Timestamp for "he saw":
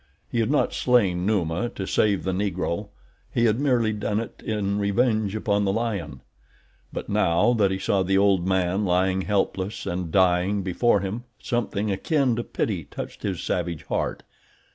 7.69-8.01